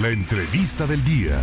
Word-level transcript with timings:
La 0.00 0.08
entrevista 0.08 0.86
del 0.86 1.04
día. 1.04 1.38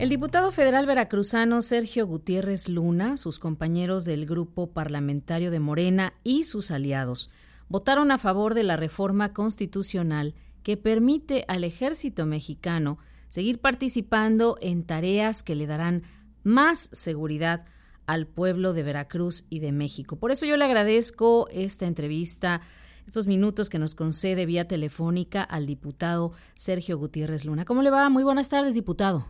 El 0.00 0.08
diputado 0.08 0.50
federal 0.50 0.84
veracruzano 0.84 1.62
Sergio 1.62 2.08
Gutiérrez 2.08 2.68
Luna, 2.68 3.16
sus 3.16 3.38
compañeros 3.38 4.04
del 4.04 4.26
grupo 4.26 4.72
parlamentario 4.72 5.52
de 5.52 5.60
Morena 5.60 6.14
y 6.24 6.42
sus 6.42 6.72
aliados 6.72 7.30
votaron 7.68 8.10
a 8.10 8.18
favor 8.18 8.54
de 8.54 8.64
la 8.64 8.74
reforma 8.74 9.32
constitucional 9.32 10.34
que 10.64 10.76
permite 10.76 11.44
al 11.46 11.62
ejército 11.62 12.26
mexicano 12.26 12.98
seguir 13.28 13.60
participando 13.60 14.58
en 14.60 14.82
tareas 14.82 15.44
que 15.44 15.54
le 15.54 15.68
darán 15.68 16.02
más 16.42 16.90
seguridad 16.92 17.62
al 18.06 18.26
pueblo 18.26 18.72
de 18.72 18.82
Veracruz 18.82 19.44
y 19.50 19.60
de 19.60 19.70
México. 19.70 20.16
Por 20.16 20.32
eso 20.32 20.46
yo 20.46 20.56
le 20.56 20.64
agradezco 20.64 21.46
esta 21.52 21.86
entrevista, 21.86 22.60
estos 23.08 23.26
minutos 23.26 23.70
que 23.70 23.78
nos 23.78 23.94
concede 23.94 24.44
vía 24.44 24.68
telefónica 24.68 25.42
al 25.42 25.64
diputado 25.64 26.32
Sergio 26.52 26.98
Gutiérrez 26.98 27.46
Luna. 27.46 27.64
¿Cómo 27.64 27.80
le 27.80 27.90
va? 27.90 28.10
Muy 28.10 28.22
buenas 28.22 28.50
tardes, 28.50 28.74
diputado. 28.74 29.22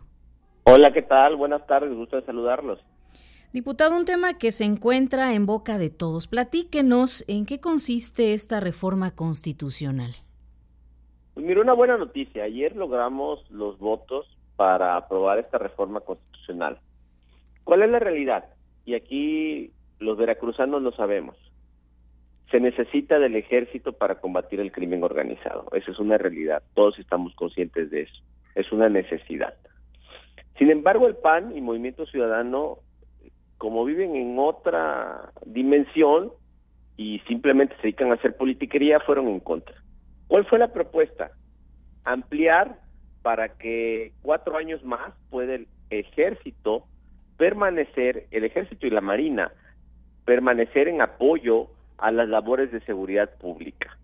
Hola, 0.65 0.91
¿qué 0.91 1.01
tal? 1.01 1.37
Buenas 1.37 1.65
tardes, 1.65 1.95
gusto 1.95 2.17
de 2.17 2.25
saludarlos. 2.25 2.79
Diputado, 3.53 3.95
un 3.95 4.03
tema 4.03 4.37
que 4.37 4.51
se 4.51 4.65
encuentra 4.65 5.33
en 5.33 5.45
boca 5.45 5.77
de 5.77 5.89
todos. 5.89 6.27
Platíquenos 6.27 7.23
en 7.29 7.45
qué 7.45 7.61
consiste 7.61 8.33
esta 8.33 8.59
reforma 8.59 9.15
constitucional. 9.15 10.11
Pues 11.33 11.45
mira, 11.45 11.61
una 11.61 11.73
buena 11.73 11.97
noticia. 11.97 12.43
Ayer 12.43 12.75
logramos 12.75 13.49
los 13.49 13.79
votos 13.79 14.27
para 14.57 14.97
aprobar 14.97 15.39
esta 15.39 15.57
reforma 15.57 16.01
constitucional. 16.01 16.79
¿Cuál 17.63 17.83
es 17.83 17.89
la 17.89 17.99
realidad? 17.99 18.43
y 18.89 18.95
aquí 18.95 19.71
los 19.99 20.17
veracruzanos 20.17 20.81
lo 20.81 20.91
sabemos. 20.93 21.35
Se 22.51 22.59
necesita 22.59 23.19
del 23.19 23.35
ejército 23.35 23.93
para 23.93 24.15
combatir 24.15 24.59
el 24.59 24.71
crimen 24.71 25.03
organizado. 25.03 25.67
Esa 25.73 25.91
es 25.91 25.99
una 25.99 26.17
realidad. 26.17 26.63
Todos 26.73 26.97
estamos 26.97 27.35
conscientes 27.35 27.91
de 27.91 28.01
eso. 28.03 28.23
Es 28.55 28.71
una 28.71 28.89
necesidad. 28.89 29.53
Sin 30.57 30.71
embargo, 30.71 31.07
el 31.07 31.15
PAN 31.15 31.55
y 31.55 31.61
Movimiento 31.61 32.05
Ciudadano, 32.05 32.79
como 33.57 33.85
viven 33.85 34.15
en 34.15 34.37
otra 34.39 35.31
dimensión 35.45 36.31
y 36.97 37.19
simplemente 37.27 37.75
se 37.77 37.83
dedican 37.83 38.11
a 38.11 38.15
hacer 38.15 38.35
politiquería, 38.35 38.99
fueron 38.99 39.27
en 39.27 39.39
contra. 39.39 39.75
¿Cuál 40.27 40.45
fue 40.45 40.59
la 40.59 40.73
propuesta? 40.73 41.31
Ampliar 42.03 42.79
para 43.21 43.57
que 43.57 44.11
cuatro 44.21 44.57
años 44.57 44.83
más 44.83 45.13
pueda 45.29 45.55
el 45.55 45.67
ejército 45.89 46.85
permanecer, 47.37 48.27
el 48.31 48.43
ejército 48.43 48.85
y 48.85 48.89
la 48.89 49.01
marina, 49.01 49.53
permanecer 50.25 50.89
en 50.89 51.01
apoyo 51.01 51.69
a 52.01 52.11
las 52.11 52.27
labores 52.29 52.71
de 52.71 52.81
seguridad 52.81 53.29
pública. 53.37 53.97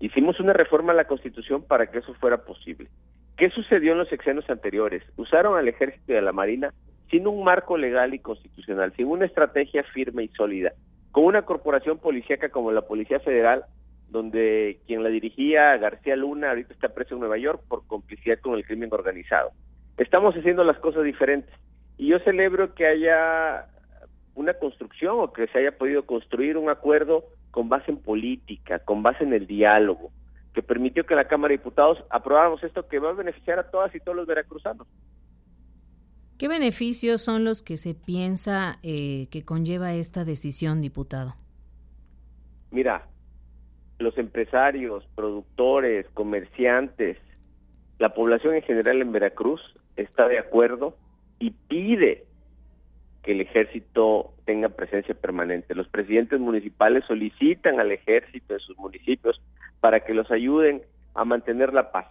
Hicimos 0.00 0.38
una 0.40 0.52
reforma 0.52 0.92
a 0.92 0.96
la 0.96 1.06
Constitución 1.06 1.62
para 1.62 1.86
que 1.88 1.98
eso 1.98 2.14
fuera 2.14 2.38
posible. 2.44 2.88
¿Qué 3.36 3.50
sucedió 3.50 3.92
en 3.92 3.98
los 3.98 4.08
sexenios 4.08 4.48
anteriores? 4.50 5.02
Usaron 5.16 5.56
al 5.56 5.68
ejército 5.68 6.12
y 6.12 6.16
a 6.16 6.22
la 6.22 6.32
marina 6.32 6.72
sin 7.10 7.26
un 7.26 7.42
marco 7.42 7.76
legal 7.76 8.14
y 8.14 8.18
constitucional, 8.18 8.92
sin 8.96 9.06
una 9.06 9.24
estrategia 9.24 9.82
firme 9.82 10.24
y 10.24 10.28
sólida, 10.28 10.72
con 11.10 11.24
una 11.24 11.42
corporación 11.42 11.98
policíaca 11.98 12.50
como 12.50 12.70
la 12.70 12.82
Policía 12.82 13.20
Federal, 13.20 13.64
donde 14.10 14.80
quien 14.86 15.02
la 15.02 15.08
dirigía, 15.08 15.76
García 15.78 16.16
Luna, 16.16 16.50
ahorita 16.50 16.72
está 16.72 16.88
preso 16.90 17.14
en 17.14 17.20
Nueva 17.20 17.38
York 17.38 17.62
por 17.68 17.86
complicidad 17.86 18.38
con 18.40 18.54
el 18.54 18.64
crimen 18.64 18.90
organizado. 18.92 19.50
Estamos 19.96 20.34
haciendo 20.34 20.64
las 20.64 20.78
cosas 20.78 21.04
diferentes. 21.04 21.52
Y 21.96 22.08
yo 22.08 22.18
celebro 22.20 22.74
que 22.74 22.86
haya 22.86 23.66
una 24.34 24.54
construcción 24.54 25.16
o 25.18 25.32
que 25.32 25.48
se 25.48 25.58
haya 25.58 25.72
podido 25.72 26.06
construir 26.06 26.56
un 26.56 26.70
acuerdo 26.70 27.24
con 27.58 27.68
base 27.68 27.90
en 27.90 27.98
política, 27.98 28.78
con 28.78 29.02
base 29.02 29.24
en 29.24 29.32
el 29.32 29.48
diálogo, 29.48 30.12
que 30.54 30.62
permitió 30.62 31.04
que 31.04 31.16
la 31.16 31.26
Cámara 31.26 31.50
de 31.50 31.58
Diputados 31.58 31.98
aprobáramos 32.08 32.62
esto 32.62 32.86
que 32.86 33.00
va 33.00 33.10
a 33.10 33.14
beneficiar 33.14 33.58
a 33.58 33.68
todas 33.68 33.92
y 33.96 33.98
todos 33.98 34.16
los 34.16 34.28
veracruzanos. 34.28 34.86
¿Qué 36.38 36.46
beneficios 36.46 37.20
son 37.20 37.42
los 37.42 37.64
que 37.64 37.76
se 37.76 37.96
piensa 37.96 38.76
eh, 38.84 39.26
que 39.32 39.44
conlleva 39.44 39.92
esta 39.92 40.24
decisión, 40.24 40.80
diputado? 40.80 41.34
Mira, 42.70 43.08
los 43.98 44.16
empresarios, 44.18 45.04
productores, 45.16 46.06
comerciantes, 46.14 47.18
la 47.98 48.14
población 48.14 48.54
en 48.54 48.62
general 48.62 49.02
en 49.02 49.10
Veracruz 49.10 49.60
está 49.96 50.28
de 50.28 50.38
acuerdo 50.38 50.96
y 51.40 51.50
pide 51.50 52.27
que 53.28 53.32
el 53.32 53.42
ejército 53.42 54.32
tenga 54.46 54.70
presencia 54.70 55.14
permanente. 55.14 55.74
Los 55.74 55.86
presidentes 55.86 56.40
municipales 56.40 57.04
solicitan 57.06 57.78
al 57.78 57.92
ejército 57.92 58.54
de 58.54 58.60
sus 58.60 58.78
municipios 58.78 59.38
para 59.80 60.00
que 60.00 60.14
los 60.14 60.30
ayuden 60.30 60.80
a 61.12 61.26
mantener 61.26 61.74
la 61.74 61.92
paz. 61.92 62.06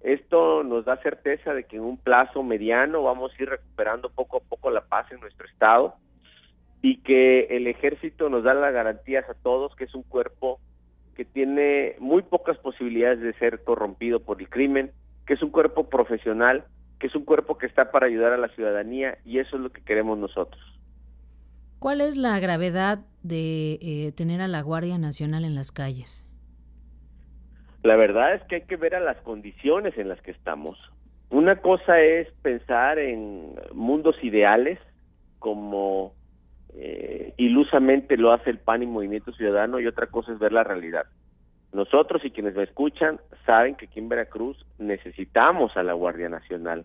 Esto 0.00 0.64
nos 0.64 0.86
da 0.86 0.96
certeza 1.02 1.52
de 1.52 1.64
que 1.64 1.76
en 1.76 1.82
un 1.82 1.98
plazo 1.98 2.42
mediano 2.42 3.02
vamos 3.02 3.30
a 3.30 3.42
ir 3.42 3.50
recuperando 3.50 4.08
poco 4.08 4.38
a 4.38 4.40
poco 4.40 4.70
la 4.70 4.80
paz 4.80 5.12
en 5.12 5.20
nuestro 5.20 5.46
estado 5.46 5.96
y 6.80 7.02
que 7.02 7.40
el 7.50 7.66
ejército 7.66 8.30
nos 8.30 8.42
da 8.42 8.54
las 8.54 8.72
garantías 8.72 9.28
a 9.28 9.34
todos 9.34 9.76
que 9.76 9.84
es 9.84 9.94
un 9.94 10.02
cuerpo 10.02 10.60
que 11.14 11.26
tiene 11.26 11.96
muy 11.98 12.22
pocas 12.22 12.56
posibilidades 12.56 13.20
de 13.20 13.34
ser 13.34 13.64
corrompido 13.64 14.20
por 14.20 14.40
el 14.40 14.48
crimen, 14.48 14.92
que 15.26 15.34
es 15.34 15.42
un 15.42 15.50
cuerpo 15.50 15.90
profesional 15.90 16.64
que 16.98 17.06
es 17.06 17.14
un 17.14 17.24
cuerpo 17.24 17.58
que 17.58 17.66
está 17.66 17.90
para 17.90 18.06
ayudar 18.06 18.32
a 18.32 18.38
la 18.38 18.48
ciudadanía 18.48 19.18
y 19.24 19.38
eso 19.38 19.56
es 19.56 19.62
lo 19.62 19.70
que 19.70 19.82
queremos 19.82 20.18
nosotros. 20.18 20.60
¿Cuál 21.78 22.00
es 22.00 22.16
la 22.16 22.38
gravedad 22.40 22.98
de 23.22 23.78
eh, 23.80 24.12
tener 24.16 24.40
a 24.40 24.48
la 24.48 24.62
Guardia 24.62 24.98
Nacional 24.98 25.44
en 25.44 25.54
las 25.54 25.70
calles? 25.70 26.26
La 27.84 27.94
verdad 27.94 28.34
es 28.34 28.42
que 28.44 28.56
hay 28.56 28.62
que 28.62 28.76
ver 28.76 28.96
a 28.96 29.00
las 29.00 29.16
condiciones 29.18 29.96
en 29.96 30.08
las 30.08 30.20
que 30.22 30.32
estamos. 30.32 30.76
Una 31.30 31.56
cosa 31.60 32.00
es 32.00 32.28
pensar 32.42 32.98
en 32.98 33.54
mundos 33.72 34.16
ideales, 34.22 34.80
como 35.38 36.14
eh, 36.74 37.34
ilusamente 37.36 38.16
lo 38.16 38.32
hace 38.32 38.50
el 38.50 38.58
PAN 38.58 38.82
y 38.82 38.86
Movimiento 38.86 39.32
Ciudadano, 39.32 39.78
y 39.78 39.86
otra 39.86 40.08
cosa 40.08 40.32
es 40.32 40.38
ver 40.40 40.52
la 40.52 40.64
realidad. 40.64 41.06
Nosotros 41.72 42.24
y 42.24 42.30
quienes 42.30 42.54
me 42.54 42.62
escuchan 42.62 43.20
saben 43.44 43.74
que 43.74 43.86
aquí 43.86 43.98
en 43.98 44.08
Veracruz 44.08 44.64
necesitamos 44.78 45.76
a 45.76 45.82
la 45.82 45.92
Guardia 45.92 46.28
Nacional. 46.28 46.84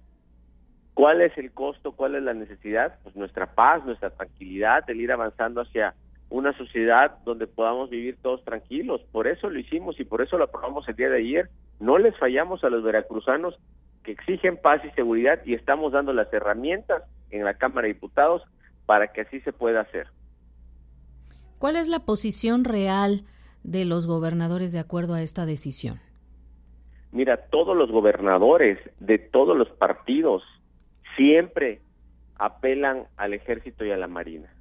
¿Cuál 0.94 1.22
es 1.22 1.36
el 1.38 1.52
costo? 1.52 1.94
¿Cuál 1.94 2.16
es 2.16 2.24
la 2.24 2.34
necesidad? 2.34 3.00
Pues 3.04 3.16
nuestra 3.16 3.56
paz, 3.56 3.84
nuestra 3.86 4.12
tranquilidad, 4.12 4.88
el 4.90 5.02
ir 5.02 5.12
avanzando 5.12 5.62
hacia 5.62 5.96
una 6.30 6.56
sociedad 6.58 7.18
donde 7.26 7.48
podamos 7.48 7.90
vivir 7.90 8.18
todos 8.22 8.44
tranquilos. 8.44 9.02
Por 9.12 9.28
eso 9.28 9.50
lo 9.50 9.60
hicimos 9.60 10.00
y 10.00 10.04
por 10.04 10.22
eso 10.22 10.38
lo 10.38 10.46
aprobamos 10.46 10.88
el 10.88 10.96
día 10.96 11.10
de 11.10 11.20
ayer. 11.20 11.50
No 11.80 11.98
les 11.98 12.18
fallamos 12.18 12.64
a 12.64 12.70
los 12.70 12.84
veracruzanos 12.84 13.58
que 14.04 14.12
exigen 14.12 14.58
paz 14.58 14.84
y 14.86 14.90
seguridad 14.92 15.40
y 15.46 15.54
estamos 15.54 15.94
dando 15.94 16.14
las 16.14 16.32
herramientas 16.34 17.04
en 17.32 17.44
la 17.44 17.56
Cámara 17.56 17.88
de 17.88 17.94
Diputados 17.94 18.44
para 18.86 19.14
que 19.14 19.22
así 19.22 19.40
se 19.42 19.54
pueda 19.54 19.82
hacer. 19.82 20.08
¿Cuál 21.58 21.78
es 21.78 21.88
la 21.88 22.00
posición 22.00 22.66
real 22.66 23.24
de 23.64 23.86
los 23.86 24.08
gobernadores 24.08 24.72
de 24.72 24.80
acuerdo 24.80 25.14
a 25.14 25.22
esta 25.22 25.46
decisión? 25.46 26.00
Mira, 27.12 27.38
todos 27.38 27.78
los 27.78 27.92
gobernadores 27.92 28.80
de 29.00 29.20
todos 29.20 29.56
los 29.56 29.70
partidos 29.70 30.44
siempre 31.16 31.82
apelan 32.36 33.06
al 33.18 33.34
ejército 33.34 33.86
y 33.86 33.92
a 33.92 33.98
la 33.98 34.08
marina. 34.08 34.54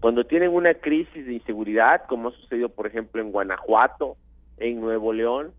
Cuando 0.00 0.24
tienen 0.24 0.50
una 0.50 0.74
crisis 0.74 1.26
de 1.26 1.34
inseguridad, 1.34 2.06
como 2.08 2.28
ha 2.28 2.32
sucedido, 2.32 2.68
por 2.70 2.86
ejemplo, 2.86 3.20
en 3.20 3.32
Guanajuato, 3.32 4.16
en 4.56 4.80
Nuevo 4.80 5.12
León, 5.12 5.52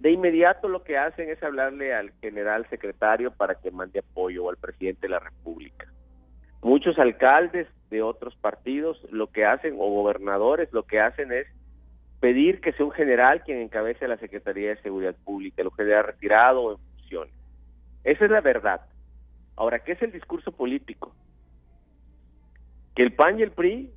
de 0.00 0.10
inmediato 0.10 0.68
lo 0.68 0.82
que 0.82 0.98
hacen 0.98 1.30
es 1.30 1.42
hablarle 1.42 1.94
al 1.94 2.12
general 2.20 2.66
secretario 2.68 3.30
para 3.30 3.54
que 3.54 3.70
mande 3.70 4.00
apoyo 4.00 4.44
o 4.44 4.50
al 4.50 4.56
presidente 4.56 5.02
de 5.02 5.10
la 5.10 5.20
República. 5.20 5.86
Muchos 6.62 6.98
alcaldes 6.98 7.68
de 7.90 8.02
otros 8.02 8.34
partidos 8.36 9.00
lo 9.10 9.28
que 9.28 9.44
hacen, 9.44 9.74
o 9.78 9.90
gobernadores, 9.90 10.72
lo 10.72 10.82
que 10.82 11.00
hacen 11.00 11.32
es 11.32 11.46
pedir 12.20 12.60
que 12.60 12.72
sea 12.72 12.86
un 12.86 12.92
general 12.92 13.42
quien 13.42 13.58
encabece 13.60 14.08
la 14.08 14.16
Secretaría 14.16 14.70
de 14.70 14.82
Seguridad 14.82 15.14
Pública, 15.24 15.62
lo 15.62 15.70
que 15.70 15.82
haya 15.82 16.02
retirado 16.02 16.72
en 16.72 16.78
funciones. 16.78 17.34
Esa 18.04 18.24
es 18.24 18.30
la 18.30 18.40
verdad. 18.40 18.82
Ahora, 19.56 19.80
¿qué 19.80 19.92
es 19.92 20.02
el 20.02 20.12
discurso 20.12 20.52
político? 20.52 21.14
Que 22.94 23.02
el 23.02 23.12
PAN 23.12 23.38
y 23.38 23.42
el 23.42 23.52
PRI 23.52 23.90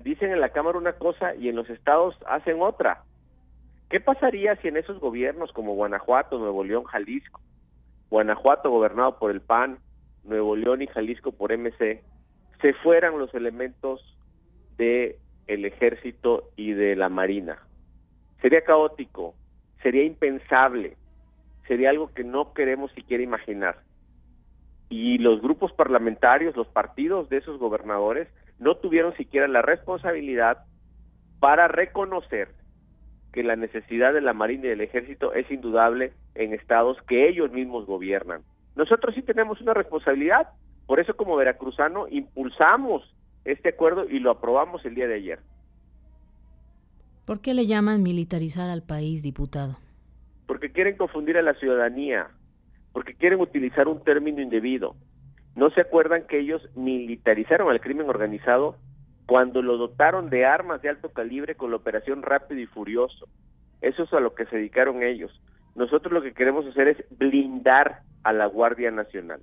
dicen 0.00 0.32
en 0.32 0.40
la 0.40 0.50
Cámara 0.50 0.78
una 0.78 0.94
cosa 0.94 1.34
y 1.34 1.48
en 1.48 1.56
los 1.56 1.68
estados 1.70 2.16
hacen 2.26 2.60
otra. 2.60 3.04
¿Qué 3.88 4.00
pasaría 4.00 4.56
si 4.56 4.68
en 4.68 4.76
esos 4.76 4.98
gobiernos 5.00 5.52
como 5.52 5.74
Guanajuato, 5.74 6.38
Nuevo 6.38 6.64
León, 6.64 6.84
Jalisco, 6.84 7.40
Guanajuato 8.10 8.70
gobernado 8.70 9.18
por 9.18 9.30
el 9.30 9.40
PAN, 9.40 9.78
Nuevo 10.24 10.56
León 10.56 10.82
y 10.82 10.86
Jalisco 10.86 11.32
por 11.32 11.56
MC, 11.56 12.02
se 12.60 12.72
fueran 12.74 13.18
los 13.18 13.34
elementos 13.34 14.00
de 14.76 15.18
el 15.46 15.64
ejército 15.64 16.50
y 16.56 16.72
de 16.72 16.96
la 16.96 17.08
marina? 17.08 17.58
Sería 18.40 18.62
caótico, 18.62 19.34
sería 19.82 20.04
impensable, 20.04 20.96
sería 21.66 21.90
algo 21.90 22.12
que 22.12 22.24
no 22.24 22.52
queremos 22.54 22.90
siquiera 22.92 23.22
imaginar. 23.22 23.78
Y 24.88 25.18
los 25.18 25.40
grupos 25.40 25.72
parlamentarios, 25.72 26.56
los 26.56 26.66
partidos 26.68 27.28
de 27.28 27.38
esos 27.38 27.58
gobernadores, 27.58 28.28
no 28.58 28.76
tuvieron 28.76 29.16
siquiera 29.16 29.48
la 29.48 29.62
responsabilidad 29.62 30.64
para 31.40 31.66
reconocer 31.68 32.48
que 33.32 33.42
la 33.42 33.56
necesidad 33.56 34.12
de 34.12 34.20
la 34.20 34.34
Marina 34.34 34.66
y 34.66 34.68
del 34.68 34.82
Ejército 34.82 35.32
es 35.32 35.50
indudable 35.50 36.12
en 36.34 36.52
estados 36.52 37.00
que 37.08 37.28
ellos 37.28 37.50
mismos 37.50 37.86
gobiernan. 37.86 38.42
Nosotros 38.76 39.14
sí 39.14 39.22
tenemos 39.22 39.60
una 39.60 39.74
responsabilidad, 39.74 40.48
por 40.86 41.00
eso 41.00 41.16
como 41.16 41.36
veracruzano 41.36 42.06
impulsamos 42.08 43.02
este 43.44 43.70
acuerdo 43.70 44.08
y 44.08 44.18
lo 44.18 44.30
aprobamos 44.30 44.84
el 44.84 44.94
día 44.94 45.08
de 45.08 45.14
ayer. 45.14 45.38
¿Por 47.24 47.40
qué 47.40 47.54
le 47.54 47.66
llaman 47.66 48.02
militarizar 48.02 48.68
al 48.68 48.82
país, 48.82 49.22
diputado? 49.22 49.78
Porque 50.46 50.72
quieren 50.72 50.96
confundir 50.96 51.38
a 51.38 51.42
la 51.42 51.54
ciudadanía, 51.54 52.28
porque 52.92 53.14
quieren 53.14 53.40
utilizar 53.40 53.88
un 53.88 54.02
término 54.02 54.42
indebido. 54.42 54.96
¿No 55.54 55.70
se 55.70 55.80
acuerdan 55.80 56.26
que 56.26 56.40
ellos 56.40 56.68
militarizaron 56.74 57.70
al 57.70 57.80
crimen 57.80 58.08
organizado 58.08 58.76
cuando 59.26 59.62
lo 59.62 59.76
dotaron 59.76 60.30
de 60.30 60.44
armas 60.46 60.82
de 60.82 60.88
alto 60.88 61.10
calibre 61.10 61.54
con 61.54 61.70
la 61.70 61.76
operación 61.76 62.22
Rápido 62.22 62.60
y 62.60 62.66
Furioso? 62.66 63.28
Eso 63.80 64.04
es 64.04 64.12
a 64.12 64.20
lo 64.20 64.34
que 64.34 64.46
se 64.46 64.56
dedicaron 64.56 65.02
ellos. 65.02 65.40
Nosotros 65.74 66.12
lo 66.12 66.22
que 66.22 66.34
queremos 66.34 66.66
hacer 66.66 66.88
es 66.88 67.04
blindar 67.18 68.02
a 68.24 68.32
la 68.32 68.46
Guardia 68.46 68.90
Nacional. 68.90 69.40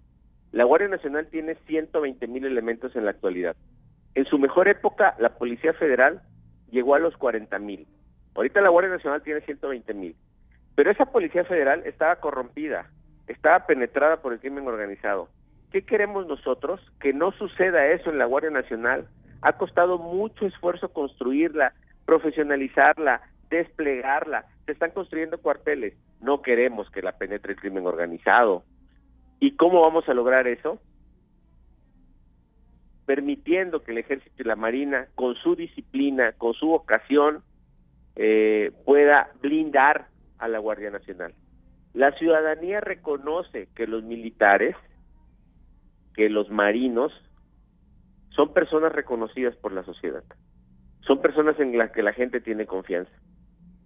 La 0.51 0.63
Guardia 0.63 0.87
Nacional 0.87 1.27
tiene 1.29 1.55
120 1.67 2.27
mil 2.27 2.45
elementos 2.45 2.95
en 2.95 3.05
la 3.05 3.11
actualidad. 3.11 3.55
En 4.15 4.25
su 4.25 4.37
mejor 4.39 4.67
época, 4.67 5.15
la 5.19 5.29
Policía 5.37 5.73
Federal 5.73 6.21
llegó 6.71 6.95
a 6.95 6.99
los 6.99 7.15
40 7.17 7.57
mil. 7.59 7.87
Ahorita 8.35 8.61
la 8.61 8.69
Guardia 8.69 8.91
Nacional 8.91 9.21
tiene 9.21 9.41
120 9.41 9.93
mil. 9.93 10.15
Pero 10.75 10.91
esa 10.91 11.05
Policía 11.05 11.43
Federal 11.43 11.83
estaba 11.85 12.15
corrompida, 12.17 12.89
estaba 13.27 13.65
penetrada 13.65 14.21
por 14.21 14.33
el 14.33 14.39
crimen 14.39 14.67
organizado. 14.67 15.29
¿Qué 15.71 15.83
queremos 15.83 16.25
nosotros? 16.25 16.81
Que 16.99 17.13
no 17.13 17.31
suceda 17.33 17.87
eso 17.87 18.09
en 18.09 18.17
la 18.17 18.25
Guardia 18.25 18.49
Nacional. 18.49 19.07
Ha 19.41 19.53
costado 19.53 19.97
mucho 19.97 20.45
esfuerzo 20.45 20.89
construirla, 20.91 21.73
profesionalizarla, 22.05 23.21
desplegarla. 23.49 24.45
Se 24.65 24.71
están 24.71 24.91
construyendo 24.91 25.37
cuarteles. 25.37 25.93
No 26.21 26.41
queremos 26.41 26.89
que 26.89 27.01
la 27.01 27.17
penetre 27.17 27.53
el 27.53 27.59
crimen 27.59 27.85
organizado. 27.85 28.63
¿Y 29.39 29.55
cómo 29.55 29.81
vamos 29.81 30.09
a 30.09 30.13
lograr 30.13 30.47
eso? 30.47 30.79
Permitiendo 33.09 33.81
que 33.81 33.91
el 33.91 33.97
ejército 33.97 34.43
y 34.43 34.45
la 34.45 34.55
marina, 34.55 35.07
con 35.15 35.33
su 35.33 35.55
disciplina, 35.55 36.33
con 36.33 36.53
su 36.53 36.67
vocación, 36.67 37.41
eh, 38.15 38.71
pueda 38.85 39.31
blindar 39.41 40.09
a 40.37 40.47
la 40.47 40.59
Guardia 40.59 40.91
Nacional. 40.91 41.33
La 41.95 42.11
ciudadanía 42.19 42.81
reconoce 42.81 43.67
que 43.75 43.87
los 43.87 44.03
militares, 44.03 44.75
que 46.13 46.29
los 46.29 46.51
marinos, 46.51 47.11
son 48.29 48.53
personas 48.53 48.91
reconocidas 48.91 49.55
por 49.55 49.71
la 49.71 49.83
sociedad. 49.83 50.23
Son 51.01 51.19
personas 51.19 51.59
en 51.59 51.75
las 51.75 51.89
que 51.89 52.03
la 52.03 52.13
gente 52.13 52.41
tiene 52.41 52.67
confianza. 52.67 53.11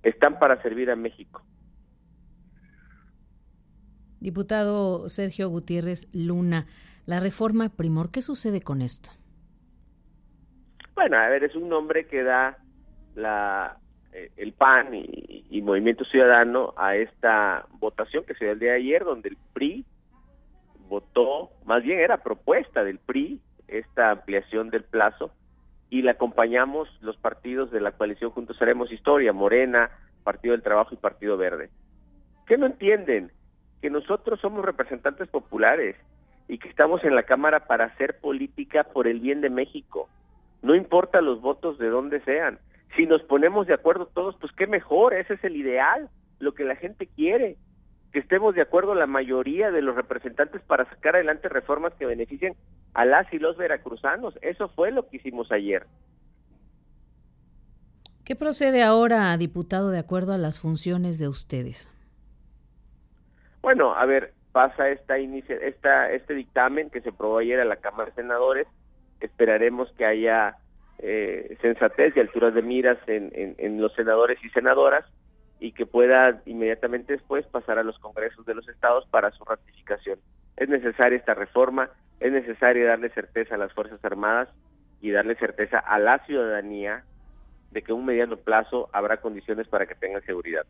Están 0.04 0.38
para 0.38 0.62
servir 0.62 0.92
a 0.92 0.98
México. 0.98 1.42
Diputado 4.24 5.10
Sergio 5.10 5.50
Gutiérrez 5.50 6.08
Luna, 6.14 6.66
la 7.06 7.20
reforma 7.20 7.68
Primor, 7.68 8.10
¿qué 8.10 8.22
sucede 8.22 8.62
con 8.62 8.82
esto? 8.82 9.10
Bueno, 10.96 11.18
a 11.18 11.28
ver, 11.28 11.44
es 11.44 11.54
un 11.56 11.68
nombre 11.68 12.08
que 12.08 12.24
da 12.24 12.58
la, 13.16 13.80
eh, 14.14 14.32
el 14.38 14.54
PAN 14.54 14.94
y, 14.94 15.62
Movimiento 15.62 16.06
Ciudadano 16.06 16.74
a 16.78 16.96
esta 16.96 17.68
votación 17.80 18.24
que 18.24 18.34
se 18.36 18.46
dio 18.46 18.54
el 18.54 18.60
día 18.60 18.72
de 18.72 18.78
ayer, 18.78 19.04
donde 19.04 19.28
el 19.28 19.38
PRI 19.52 19.86
votó, 20.88 21.52
más 21.66 21.84
bien 21.84 22.00
era 22.00 22.24
propuesta 22.24 22.86
del 22.86 23.00
PRI, 23.00 23.42
esta 23.68 24.12
ampliación 24.12 24.70
del 24.70 24.86
plazo, 24.86 25.32
y 25.90 26.02
la 26.02 26.12
acompañamos 26.12 26.88
los 27.02 27.18
partidos 27.18 27.72
de 27.72 27.82
la 27.82 27.92
coalición 27.92 28.32
Juntos 28.32 28.62
Haremos 28.62 28.90
Historia, 28.90 29.34
Morena, 29.34 29.90
Partido 30.24 30.54
del 30.54 30.64
Trabajo 30.64 30.94
y 30.94 30.98
Partido 30.98 31.36
Verde. 31.36 31.70
¿Qué 32.48 32.58
no 32.58 32.66
entienden? 32.66 33.32
Que 33.84 33.90
nosotros 33.90 34.40
somos 34.40 34.64
representantes 34.64 35.28
populares 35.28 35.98
y 36.48 36.58
que 36.58 36.70
estamos 36.70 37.04
en 37.04 37.16
la 37.16 37.24
Cámara 37.24 37.68
para 37.68 37.84
hacer 37.84 38.18
política 38.22 38.86
por 38.86 39.10
el 39.10 39.20
bien 39.20 39.42
de 39.42 39.50
México. 39.50 40.08
No 40.62 40.74
importa 40.74 41.20
los 41.20 41.42
votos 41.42 41.78
de 41.80 41.90
donde 41.90 42.22
sean. 42.22 42.60
Si 42.96 43.06
nos 43.06 43.22
ponemos 43.24 43.68
de 43.68 43.74
acuerdo 43.74 44.06
todos, 44.06 44.38
pues 44.40 44.54
qué 44.54 44.68
mejor, 44.68 45.14
ese 45.14 45.34
es 45.34 45.44
el 45.44 45.58
ideal, 45.58 46.08
lo 46.40 46.54
que 46.54 46.64
la 46.64 46.78
gente 46.78 47.08
quiere, 47.08 47.58
que 48.14 48.20
estemos 48.20 48.56
de 48.56 48.62
acuerdo 48.62 48.96
la 48.96 49.06
mayoría 49.06 49.70
de 49.70 49.82
los 49.82 49.98
representantes 49.98 50.62
para 50.62 50.90
sacar 50.90 51.16
adelante 51.18 51.50
reformas 51.50 51.92
que 51.96 52.06
beneficien 52.06 52.56
a 52.94 53.04
las 53.04 53.34
y 53.34 53.38
los 53.38 53.58
veracruzanos. 53.58 54.34
Eso 54.42 54.70
fue 54.70 54.92
lo 54.92 55.10
que 55.10 55.18
hicimos 55.18 55.52
ayer. 55.52 55.88
¿Qué 58.24 58.38
procede 58.38 58.82
ahora, 58.82 59.36
diputado, 59.36 59.90
de 59.90 60.00
acuerdo 60.00 60.32
a 60.32 60.38
las 60.38 60.62
funciones 60.62 61.20
de 61.20 61.28
ustedes? 61.28 61.94
Bueno, 63.64 63.96
a 63.96 64.06
ver, 64.06 64.34
pasa 64.52 64.90
esta, 64.90 65.18
esta 65.18 66.12
este 66.12 66.34
dictamen 66.34 66.90
que 66.90 67.00
se 67.00 67.10
aprobó 67.10 67.38
ayer 67.38 67.62
a 67.62 67.66
la 67.66 67.78
Cámara 67.78 68.10
de 68.10 68.16
Senadores. 68.16 68.68
Esperaremos 69.22 69.90
que 69.94 70.06
haya 70.06 70.58
eh, 71.00 71.58
sensatez 71.62 72.16
y 72.16 72.20
alturas 72.20 72.54
de 72.54 72.62
miras 72.62 72.98
en, 73.08 73.32
en, 73.34 73.82
los 73.82 73.94
senadores 73.94 74.38
y 74.44 74.50
senadoras 74.50 75.06
y 75.62 75.72
que 75.72 75.86
pueda 75.86 76.42
inmediatamente 76.46 77.14
después 77.14 77.48
pasar 77.48 77.80
a 77.80 77.84
los 77.84 77.98
congresos 78.00 78.46
de 78.46 78.54
los 78.54 78.68
estados 78.68 79.08
para 79.08 79.32
su 79.32 79.46
ratificación. 79.46 80.20
Es 80.58 80.68
necesaria 80.68 81.18
esta 81.18 81.34
reforma, 81.34 81.90
es 82.20 82.34
necesario 82.34 82.86
darle 82.86 83.12
certeza 83.12 83.56
a 83.56 83.58
las 83.58 83.72
Fuerzas 83.72 84.04
Armadas 84.04 84.50
y 85.00 85.12
darle 85.12 85.36
certeza 85.36 85.80
a 85.80 86.00
la 86.00 86.20
ciudadanía 86.26 87.06
de 87.72 87.82
que 87.82 87.94
en 87.94 88.00
un 88.00 88.06
mediano 88.06 88.36
plazo 88.36 88.90
habrá 88.92 89.22
condiciones 89.22 89.70
para 89.70 89.86
que 89.86 89.96
tengan 89.96 90.22
seguridad. 90.24 90.66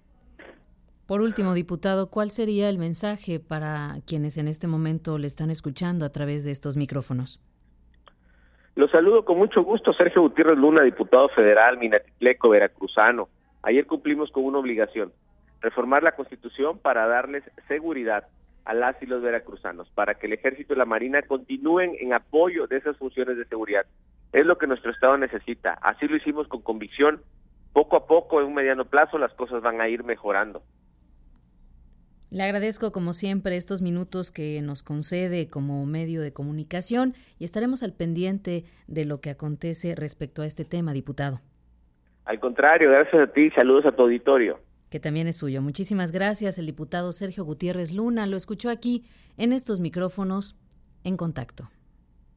Por 1.08 1.20
último, 1.20 1.54
diputado, 1.54 2.10
¿cuál 2.10 2.32
sería 2.32 2.70
el 2.70 2.78
mensaje 2.78 3.42
para 3.42 3.96
quienes 4.08 4.38
en 4.38 4.48
este 4.48 4.68
momento 4.68 5.18
le 5.18 5.28
están 5.28 5.50
escuchando 5.50 6.06
a 6.06 6.12
través 6.12 6.46
de 6.46 6.52
estos 6.52 6.78
micrófonos? 6.78 7.42
Los 8.76 8.90
saludo 8.90 9.26
con 9.26 9.38
mucho 9.38 9.64
gusto, 9.64 9.92
Sergio 9.94 10.22
Gutiérrez 10.22 10.58
Luna, 10.58 10.82
diputado 10.82 11.28
federal, 11.30 11.78
Minatitleco, 11.78 12.50
veracruzano. 12.50 13.28
Ayer 13.64 13.86
cumplimos 13.86 14.32
con 14.32 14.46
una 14.46 14.60
obligación, 14.60 15.12
reformar 15.60 16.04
la 16.04 16.14
Constitución 16.14 16.80
para 16.80 17.06
darles 17.06 17.44
seguridad 17.68 18.28
a 18.64 18.74
las 18.74 18.96
y 19.04 19.06
los 19.06 19.22
veracruzanos, 19.22 19.90
para 19.90 20.16
que 20.16 20.28
el 20.28 20.34
Ejército 20.34 20.74
y 20.74 20.78
la 20.78 20.86
Marina 20.86 21.22
continúen 21.24 21.96
en 22.00 22.14
apoyo 22.14 22.66
de 22.68 22.78
esas 22.78 22.98
funciones 22.98 23.38
de 23.38 23.46
seguridad. 23.46 23.86
Es 24.32 24.46
lo 24.46 24.58
que 24.58 24.68
nuestro 24.68 24.92
Estado 24.92 25.18
necesita. 25.18 25.74
Así 25.82 26.08
lo 26.08 26.16
hicimos 26.16 26.48
con 26.48 26.62
convicción. 26.62 27.22
Poco 27.74 27.98
a 27.98 28.08
poco, 28.08 28.40
en 28.40 28.48
un 28.48 28.54
mediano 28.54 28.86
plazo, 28.86 29.18
las 29.18 29.34
cosas 29.34 29.62
van 29.62 29.82
a 29.82 29.90
ir 29.90 30.04
mejorando. 30.06 30.64
Le 32.34 32.42
agradezco 32.42 32.92
como 32.92 33.14
siempre 33.14 33.56
estos 33.58 33.84
minutos 33.84 34.32
que 34.32 34.60
nos 34.64 34.82
concede 34.82 35.52
como 35.52 35.86
medio 35.86 36.20
de 36.20 36.34
comunicación 36.34 37.14
y 37.38 37.44
estaremos 37.44 37.84
al 37.84 37.94
pendiente 37.94 38.64
de 38.88 39.06
lo 39.06 39.22
que 39.22 39.30
acontece 39.30 39.94
respecto 39.94 40.42
a 40.42 40.48
este 40.48 40.66
tema, 40.66 40.94
diputado. 40.94 41.42
Al 42.26 42.40
contrario, 42.40 42.90
gracias 42.90 43.30
a 43.30 43.32
ti, 43.32 43.52
saludos 43.52 43.86
a 43.86 43.92
tu 43.92 44.02
auditorio. 44.02 44.60
Que 44.90 45.00
también 45.00 45.28
es 45.28 45.38
suyo. 45.38 45.62
Muchísimas 45.62 46.12
gracias, 46.12 46.58
el 46.58 46.66
diputado 46.66 47.12
Sergio 47.12 47.46
Gutiérrez 47.46 47.94
Luna. 47.94 48.26
Lo 48.26 48.36
escuchó 48.36 48.72
aquí 48.72 49.04
en 49.38 49.54
estos 49.54 49.80
micrófonos 49.80 50.58
en 51.04 51.18
contacto. 51.18 51.70